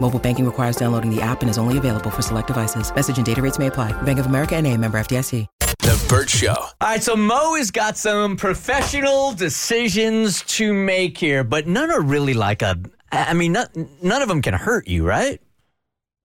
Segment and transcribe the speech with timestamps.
[0.00, 2.94] Mobile banking requires downloading the app and is only available for select devices.
[2.94, 3.92] Message and data rates may apply.
[4.02, 5.46] Bank of America and a member FDIC.
[5.80, 6.54] The Burt Show.
[6.54, 12.02] All right, so Moe has got some professional decisions to make here, but none are
[12.02, 12.78] really like a.
[13.10, 15.40] I mean, none, none of them can hurt you, right?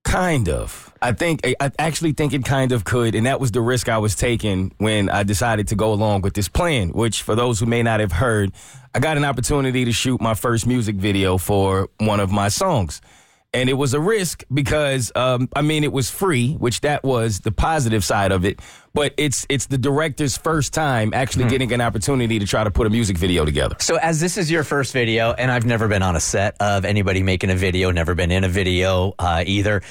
[0.04, 0.94] Kind of.
[1.02, 4.00] I think I actually think it kind of could, and that was the risk I
[4.00, 6.90] was taking when I decided to go along with this plan.
[6.90, 8.52] Which, for those who may not have heard,
[8.94, 13.02] I got an opportunity to shoot my first music video for one of my songs,
[13.54, 17.42] and it was a risk because um, I mean it was free, which that was
[17.42, 18.60] the positive side of it.
[18.94, 22.88] But it's it's the director's first time actually getting an opportunity to try to put
[22.88, 23.76] a music video together.
[23.80, 26.86] So, as this is your first video, and I've never been on a set of
[26.86, 29.82] anybody making a video, never been in a video uh, either,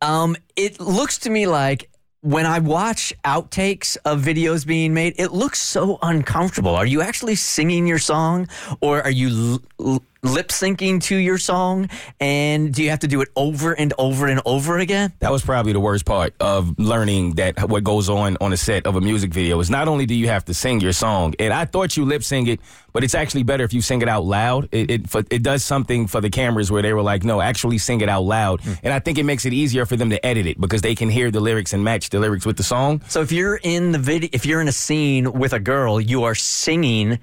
[0.00, 5.32] um, it looks to me like when I watch outtakes of videos being made, it
[5.32, 6.74] looks so uncomfortable.
[6.74, 8.48] Are you actually singing your song,
[8.80, 11.88] or are you l- l- lip syncing to your song?
[12.20, 15.12] And do you have to do it over and over and over again?
[15.20, 18.86] That was probably the worst part of learning that what goes on on a set
[18.86, 21.52] of a music video is not only do you have to sing your song, and
[21.52, 22.60] I thought you lip sing it,
[22.92, 24.68] but it's actually better if you sing it out loud.
[24.72, 27.78] It it, for, it does something for the cameras where they were like, no, actually
[27.78, 28.72] sing it out loud, hmm.
[28.82, 31.08] and I think it makes it easier for them to edit it because they can
[31.10, 33.02] hear the lyrics and match the lyrics with the song.
[33.08, 36.24] So if you're in the video, if you're in a scene with a girl, you
[36.24, 37.18] are singing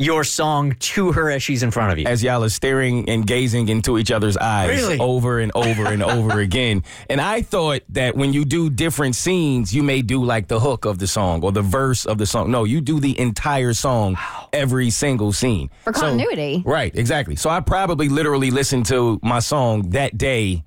[0.00, 2.06] your song to her as she's in front of you.
[2.06, 4.98] as y'all are staring and gazing into each other's eyes Really?
[5.00, 6.84] over and over and over again.
[7.10, 10.84] And I thought that when you do different scenes, you may do like the hook
[10.84, 12.52] of the song or the verse of the song.
[12.52, 14.16] No, you do the entire song,
[14.52, 15.68] every single scene.
[15.82, 16.62] For So- continuity.
[16.64, 17.34] right, exactly.
[17.34, 20.62] So I probably literally listened to my song that day,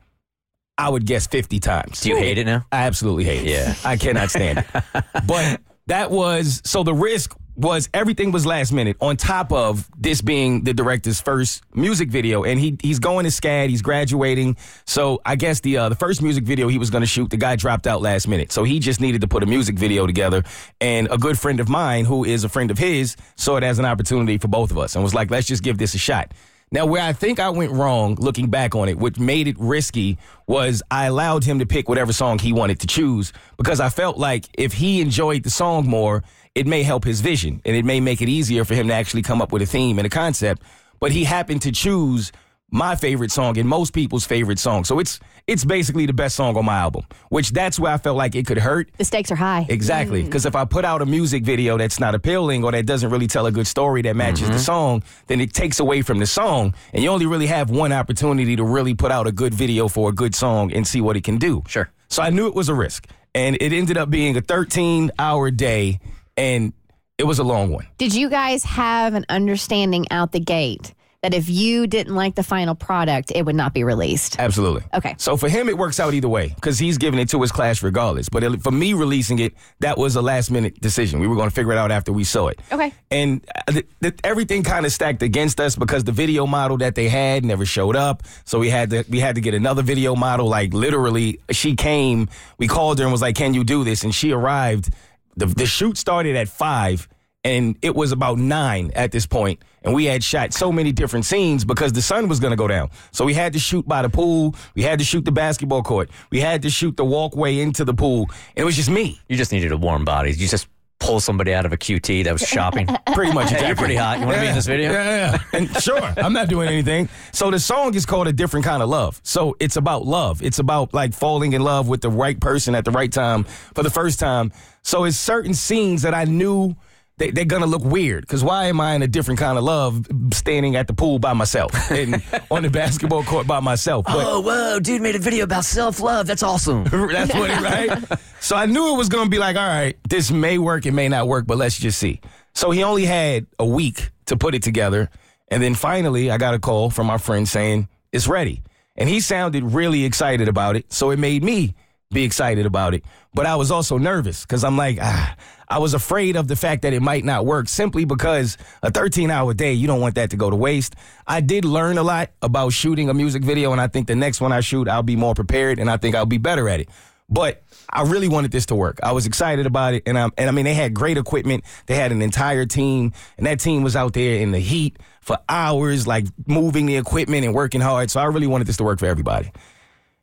[0.78, 2.02] I would guess 50 times.
[2.02, 2.66] Do you hate it now?
[2.72, 3.52] I absolutely hate it.
[3.52, 3.76] Yeah.
[3.86, 5.04] I cannot stand it.
[5.26, 10.22] But that was so the risk was everything was last minute on top of this
[10.22, 14.58] being the director's first music video and he he's going to SCAD, he's graduating.
[14.86, 17.38] So I guess the uh, the first music video he was going to shoot, the
[17.38, 18.52] guy dropped out last minute.
[18.52, 20.44] So he just needed to put a music video together
[20.80, 23.80] and a good friend of mine who is a friend of his saw it as
[23.80, 26.34] an opportunity for both of us and was like, "Let's just give this a shot."
[26.74, 30.18] Now, where I think I went wrong looking back on it, which made it risky
[30.48, 34.18] was I allowed him to pick whatever song he wanted to choose because I felt
[34.18, 36.24] like if he enjoyed the song more,
[36.56, 39.22] it may help his vision and it may make it easier for him to actually
[39.22, 40.62] come up with a theme and a concept.
[41.00, 42.32] But he happened to choose
[42.72, 44.86] my favorite song and most people's favorite song.
[44.86, 48.16] So it's it's basically the best song on my album, which that's where I felt
[48.16, 48.90] like it could hurt.
[48.98, 49.66] The stakes are high.
[49.68, 50.22] Exactly.
[50.22, 50.26] Mm.
[50.26, 53.28] Because if I put out a music video that's not appealing or that doesn't really
[53.28, 54.60] tell a good story that matches the mm-hmm.
[54.60, 56.74] song, then it takes away from the song.
[56.94, 60.10] And you only really have one opportunity to really put out a good video for
[60.10, 61.64] a good song and see what it can do.
[61.68, 61.92] Sure.
[62.08, 63.08] So I knew it was a risk.
[63.34, 66.00] And it ended up being a 13 hour day,
[66.42, 66.74] and
[67.20, 67.88] it was a long one.
[68.00, 72.42] Did you guys have an understanding out the gate that if you didn't like the
[72.42, 74.40] final product, it would not be released?
[74.40, 74.82] Absolutely.
[74.92, 75.14] Okay.
[75.20, 77.84] So for him, it works out either way because he's giving it to his class
[77.84, 78.28] regardless.
[78.28, 81.20] But it, for me, releasing it, that was a last minute decision.
[81.20, 82.60] We were going to figure it out after we saw it.
[82.72, 82.92] Okay.
[83.12, 86.96] And uh, th- th- everything kind of stacked against us because the video model that
[86.96, 88.24] they had never showed up.
[88.46, 90.48] So we had to we had to get another video model.
[90.48, 92.30] Like literally, she came.
[92.58, 94.90] We called her and was like, "Can you do this?" And she arrived.
[95.36, 97.08] The the shoot started at five.
[97.44, 101.26] And it was about nine at this point, and we had shot so many different
[101.26, 102.92] scenes because the sun was going to go down.
[103.12, 106.12] So we had to shoot by the pool, we had to shoot the basketball court,
[106.30, 108.30] we had to shoot the walkway into the pool.
[108.56, 110.30] It was just me, You just needed a warm body.
[110.34, 110.68] You just
[111.02, 112.88] pull somebody out of a QT that was shopping.
[113.14, 113.50] pretty much.
[113.50, 113.68] Hey, exactly.
[113.68, 114.20] you're pretty hot.
[114.20, 114.92] You want to be in this video?
[114.94, 115.38] Yeah, yeah.
[115.54, 117.10] And sure, I'm not doing anything.
[117.34, 119.20] So the song is called A Different Kind of Love.
[119.24, 120.42] So it's about love.
[120.42, 123.84] It's about like falling in love with the right person at the right time for
[123.84, 124.54] the first time.
[124.84, 126.76] So it's certain scenes that I knew
[127.22, 128.28] they, they're gonna look weird.
[128.28, 131.34] Cause why am I in a different kind of love standing at the pool by
[131.34, 132.22] myself and
[132.52, 134.06] on the basketball court by myself?
[134.06, 136.26] But Oh, whoa, dude made a video about self love.
[136.26, 136.84] That's awesome.
[137.12, 138.20] that's what it, right?
[138.42, 141.08] So I knew it was to be like, all right, this may work, it may
[141.08, 142.22] not work, but let's just see.
[142.56, 145.12] So he only had a week to put it together.
[145.50, 148.64] And then finally, I got a call from my friend saying it's ready.
[148.96, 150.92] And he sounded really excited about it.
[150.92, 151.76] So it made me
[152.12, 153.04] be excited about it.
[153.34, 155.36] But I was also nervous because I'm like, ah,
[155.70, 159.32] I was afraid of the fact that it might not work simply because a 13
[159.32, 160.96] hour day, you don't want that to go to waste.
[161.26, 164.42] I did learn a lot about shooting a music video, and I think the next
[164.42, 166.90] one I shoot, I'll be more prepared and I think I'll be better at it.
[167.30, 169.00] But I really wanted this to work.
[169.02, 171.64] I was excited about it, and I, and I mean, they had great equipment.
[171.86, 175.38] They had an entire team, and that team was out there in the heat for
[175.48, 178.12] hours, like moving the equipment and working hard.
[178.12, 179.50] So I really wanted this to work for everybody.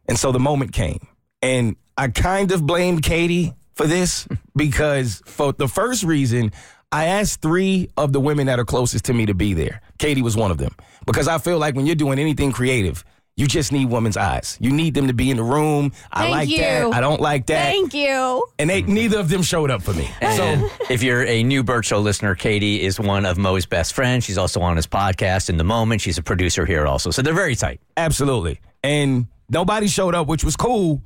[0.06, 1.06] And so the moment came,
[1.43, 4.26] and I kind of blamed Keity for this
[4.56, 6.52] because for the first reason,
[6.90, 9.81] I asked three of the women that are closest to me to be there.
[9.99, 10.75] Keity was one of them
[11.06, 13.05] because I feel like when you're doing anything creative,
[13.37, 14.58] you just need women's eyes.
[14.61, 15.93] You need them to be in the room.
[16.11, 16.58] I Thank like you.
[16.58, 16.93] that.
[16.93, 17.67] I don't like that.
[17.67, 18.44] Thank you.
[18.58, 20.08] and they neither of them showed up for me.
[20.38, 24.25] So if you're a new Burt Show listener, Keity is one of Moe's best friends.
[24.25, 26.00] She's also on his podcast in the moment.
[26.00, 27.11] She's a producer here also.
[27.11, 27.81] So they're very tight.
[27.96, 28.61] absolutely.
[28.82, 31.02] And nobody showed up, which was cool.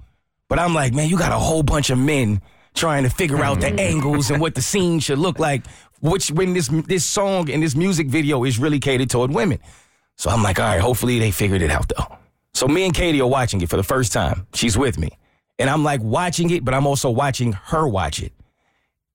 [0.53, 2.43] But I'm like, man, you got a whole bunch of men
[2.75, 3.81] trying to figure out the mm.
[3.81, 5.65] angles and what the scene should look like.
[6.03, 9.61] Which when this this song and this music video is really catered toward women.
[10.17, 12.19] So I'm like, all right, hopefully they figured it out though.
[12.53, 14.47] So me and Keity are watching it for the first time.
[14.53, 15.09] She's with me.
[15.59, 18.35] And I'm like watching it, but I'm also watching her watch it.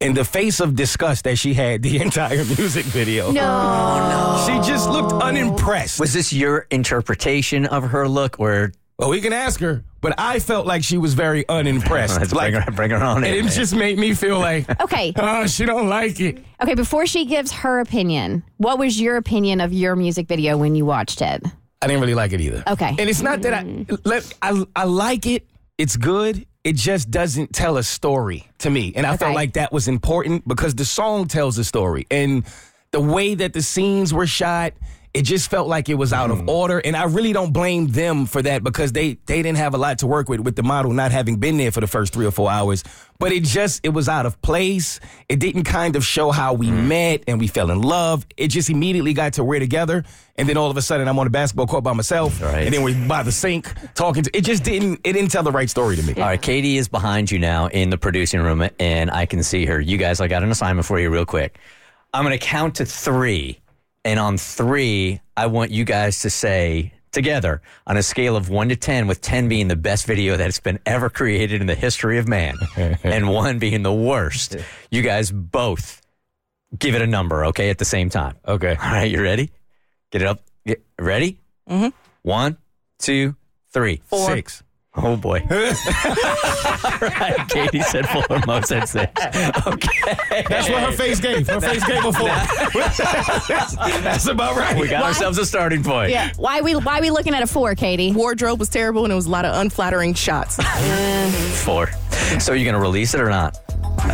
[0.02, 3.32] And the face of disgust that she had the entire music video.
[3.32, 4.44] No.
[4.48, 6.00] She just looked unimpressed.
[6.00, 10.40] Was this your interpretation of her look or Well, we can ask her, but I
[10.40, 12.18] felt like she was very unimpressed.
[12.20, 13.34] let's like, bring, her, bring her on and in?
[13.34, 13.52] it man.
[13.54, 15.14] just made me feel like, Okay.
[15.18, 16.44] oh, she don't like it.
[16.60, 16.74] Okay.
[16.74, 20.84] Before she gives her opinion, what was your opinion of your music video when you
[20.84, 21.46] watched it?
[21.80, 22.64] I didn't really like it either.
[22.66, 22.90] Okay.
[22.98, 25.48] And it's not that I let I I like it.
[25.78, 26.48] It's good.
[26.64, 28.94] It just doesn't tell a story to me.
[28.96, 32.08] And I felt like that was important because the song tells a story.
[32.10, 32.46] And
[32.90, 34.74] the way that the scenes were shot,
[35.14, 36.50] it just felt like it was out of hmm.
[36.50, 36.80] order.
[36.80, 40.00] And I really don't blame them for that because they they didn't have a lot
[40.00, 42.32] to work with with the model not having been there for the first three or
[42.32, 42.84] four hours.
[43.20, 45.00] But it just it was out of place.
[45.28, 46.88] It didn't kind of show how we hmm.
[46.88, 48.26] met and we fell in love.
[48.38, 50.04] It just immediately got to we're together.
[50.36, 52.42] And then all of a sudden I'm on a basketball court by myself.
[52.42, 52.66] Right.
[52.66, 55.52] And then we're by the sink talking to it just didn't it didn't tell the
[55.52, 56.14] right story to me.
[56.16, 59.66] All right, Keity is behind you now in the producing room, and I can see
[59.66, 59.80] her.
[59.80, 61.58] You guys, I got an assignment for you real quick.
[62.14, 63.60] I'm going to count to three,
[64.08, 68.70] and on three, I want you guys to say together on a scale of one
[68.70, 72.18] to 10, with 10 being the best video that's been ever created in the history
[72.18, 72.56] of man,
[73.04, 74.56] and one being the worst.
[74.92, 76.02] You guys both
[76.80, 78.36] give it a number, okay, at the same time.
[78.48, 78.78] Okay.
[78.82, 79.52] All right, you ready?
[80.12, 80.40] Get it up.
[80.66, 81.42] Get ready?
[81.70, 81.90] Mm-hmm.
[82.22, 82.58] One,
[83.00, 83.36] two,
[83.72, 84.02] three.
[84.28, 84.64] Six.
[85.00, 85.42] Oh boy.
[85.50, 87.36] All right.
[87.50, 89.12] Keity said four, Moe said six.
[89.68, 90.44] Okay.
[90.50, 91.48] That's what her face gave.
[91.48, 92.28] Her face gave before.
[94.02, 94.76] That's about right.
[94.80, 95.08] We got Why?
[95.10, 96.10] ourselves a starting point.
[96.12, 96.32] Yeah.
[96.38, 98.14] Why we why we looking at a four, Keity?
[98.14, 100.58] Wardrobe was terrible and it was a lot of unflattering shots.
[101.64, 101.88] Four.
[102.40, 103.60] So you gonna release it or not?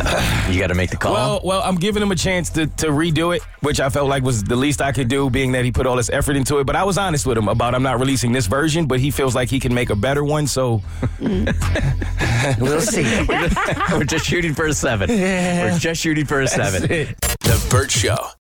[0.50, 1.14] You got to make the call.
[1.14, 4.22] Well, well, I'm giving him a chance to, to redo it, which I felt like
[4.22, 6.64] was the least I could do, being that he put all this effort into it.
[6.64, 9.34] But I was honest with him about I'm not releasing this version, but he feels
[9.34, 10.46] like he can make a better one.
[10.46, 10.82] So
[11.18, 13.04] we'll see.
[13.92, 15.08] We're just shooting for a seven.
[15.08, 16.90] We're just shooting for a seven.
[16.92, 17.18] it.
[17.40, 18.28] The Burt Show.